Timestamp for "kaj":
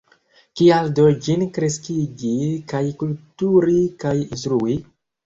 2.71-2.81, 4.05-4.15